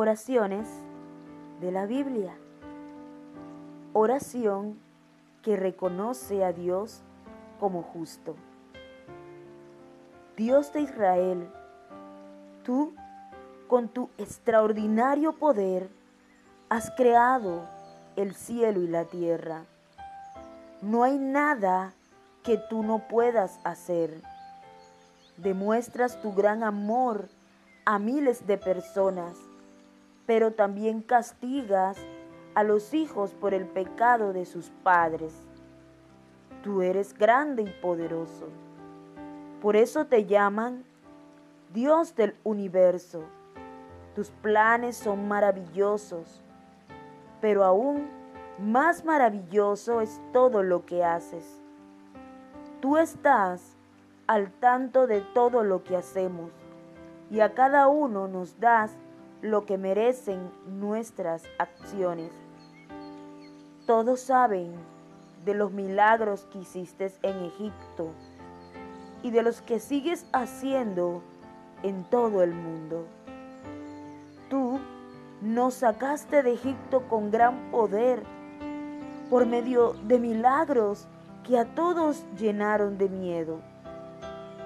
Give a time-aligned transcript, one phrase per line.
[0.00, 0.68] Oraciones
[1.60, 2.32] de la Biblia.
[3.92, 4.78] Oración
[5.42, 7.02] que reconoce a Dios
[7.58, 8.36] como justo.
[10.36, 11.50] Dios de Israel,
[12.62, 12.94] tú,
[13.66, 15.90] con tu extraordinario poder,
[16.68, 17.68] has creado
[18.14, 19.64] el cielo y la tierra.
[20.80, 21.92] No hay nada
[22.44, 24.22] que tú no puedas hacer.
[25.38, 27.28] Demuestras tu gran amor
[27.84, 29.47] a miles de personas
[30.28, 31.96] pero también castigas
[32.54, 35.34] a los hijos por el pecado de sus padres.
[36.62, 38.46] Tú eres grande y poderoso.
[39.62, 40.84] Por eso te llaman
[41.72, 43.22] Dios del universo.
[44.14, 46.44] Tus planes son maravillosos,
[47.40, 48.10] pero aún
[48.58, 51.62] más maravilloso es todo lo que haces.
[52.82, 53.78] Tú estás
[54.26, 56.50] al tanto de todo lo que hacemos
[57.30, 58.98] y a cada uno nos das
[59.42, 62.32] lo que merecen nuestras acciones.
[63.86, 64.72] Todos saben
[65.44, 68.10] de los milagros que hiciste en Egipto
[69.22, 71.22] y de los que sigues haciendo
[71.82, 73.06] en todo el mundo.
[74.50, 74.78] Tú
[75.40, 78.22] nos sacaste de Egipto con gran poder
[79.30, 81.06] por medio de milagros
[81.44, 83.60] que a todos llenaron de miedo.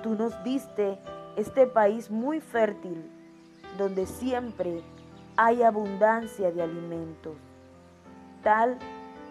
[0.03, 0.99] Tú nos diste
[1.37, 3.11] este país muy fértil
[3.79, 4.83] donde siempre
[5.37, 7.37] hay abundancia de alimentos,
[8.43, 8.79] tal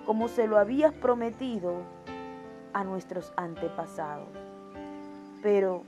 [0.05, 1.75] como se lo habías prometido
[2.73, 4.29] a nuestros antepasados.
[5.43, 5.83] Pero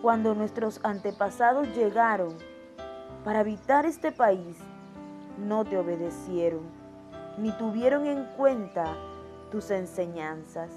[0.00, 2.36] cuando nuestros antepasados llegaron
[3.24, 4.56] para habitar este país,
[5.38, 6.62] no te obedecieron,
[7.38, 8.96] ni tuvieron en cuenta
[9.50, 10.70] tus enseñanzas.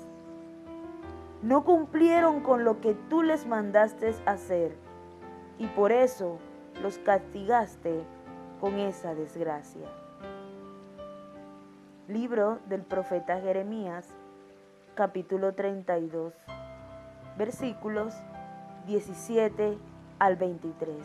[1.41, 4.75] No cumplieron con lo que tú les mandaste hacer,
[5.57, 6.37] y por eso
[6.85, 8.03] los castigaste
[8.61, 9.87] con esa desgracia.
[12.07, 14.07] Libro del profeta Jeremías,
[14.93, 16.35] capítulo 32,
[17.39, 18.13] versículos
[18.85, 19.79] 17
[20.19, 20.95] al 23.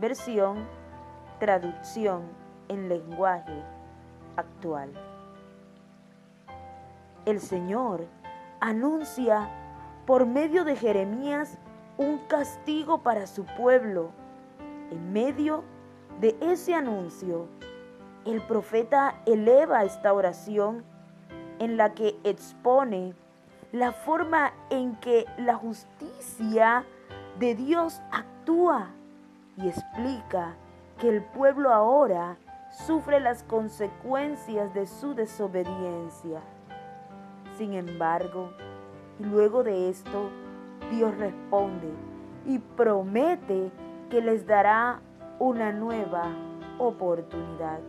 [0.00, 0.66] Versión,
[1.38, 2.22] traducción
[2.68, 3.62] en lenguaje
[4.36, 4.90] actual.
[7.26, 8.06] El Señor
[8.60, 9.50] anuncia
[10.06, 11.58] por medio de Jeremías
[11.98, 14.12] un castigo para su pueblo
[14.90, 15.64] en medio
[16.20, 17.46] de ese anuncio,
[18.24, 20.84] el profeta eleva esta oración
[21.58, 23.14] en la que expone
[23.72, 26.84] la forma en que la justicia
[27.38, 28.90] de Dios actúa
[29.56, 30.56] y explica
[30.98, 32.38] que el pueblo ahora
[32.86, 36.40] sufre las consecuencias de su desobediencia.
[37.56, 38.50] Sin embargo,
[39.18, 40.30] luego de esto,
[40.90, 41.92] Dios responde
[42.46, 43.70] y promete
[44.10, 45.00] que les dará
[45.38, 46.24] una nueva
[46.78, 47.80] oportunidad.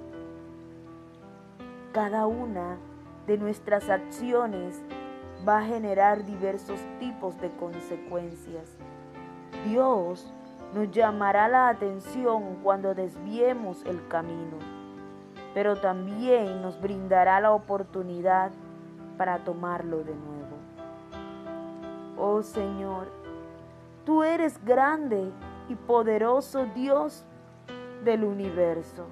[1.94, 2.78] Cada una
[3.26, 4.82] de nuestras acciones
[5.48, 8.76] va a generar diversos tipos de consecuencias.
[9.66, 10.32] Dios
[10.74, 14.58] nos llamará la atención cuando desviemos el camino,
[15.54, 18.52] pero también nos brindará la oportunidad
[19.18, 20.40] para tomarlo de nuevo.
[22.18, 23.08] Oh Señor,
[24.06, 25.32] tú eres grande
[25.70, 27.24] y poderoso Dios
[28.04, 29.08] del universo.